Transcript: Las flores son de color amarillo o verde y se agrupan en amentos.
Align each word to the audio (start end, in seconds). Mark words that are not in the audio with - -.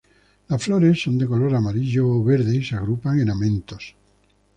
Las 0.47 0.63
flores 0.63 0.99
son 0.99 1.19
de 1.19 1.27
color 1.27 1.53
amarillo 1.53 2.07
o 2.09 2.23
verde 2.23 2.55
y 2.55 2.63
se 2.65 2.75
agrupan 2.75 3.19
en 3.19 3.29
amentos. 3.29 3.93